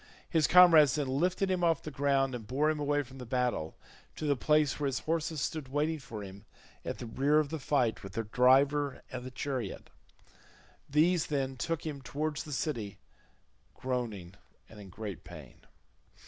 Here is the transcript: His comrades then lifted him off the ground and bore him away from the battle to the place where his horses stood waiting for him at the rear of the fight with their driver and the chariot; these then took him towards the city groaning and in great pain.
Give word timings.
His 0.27 0.47
comrades 0.47 0.95
then 0.95 1.05
lifted 1.07 1.51
him 1.51 1.63
off 1.63 1.83
the 1.83 1.91
ground 1.91 2.33
and 2.33 2.47
bore 2.47 2.71
him 2.71 2.79
away 2.79 3.03
from 3.03 3.19
the 3.19 3.23
battle 3.27 3.75
to 4.15 4.25
the 4.25 4.35
place 4.35 4.79
where 4.79 4.87
his 4.87 5.01
horses 5.01 5.41
stood 5.41 5.67
waiting 5.67 5.99
for 5.99 6.23
him 6.23 6.43
at 6.83 6.97
the 6.97 7.05
rear 7.05 7.37
of 7.37 7.49
the 7.49 7.59
fight 7.59 8.01
with 8.01 8.13
their 8.13 8.23
driver 8.23 9.03
and 9.11 9.23
the 9.23 9.29
chariot; 9.29 9.91
these 10.89 11.27
then 11.27 11.55
took 11.55 11.85
him 11.85 12.01
towards 12.01 12.41
the 12.45 12.51
city 12.51 12.97
groaning 13.75 14.33
and 14.67 14.79
in 14.79 14.89
great 14.89 15.23
pain. 15.23 15.67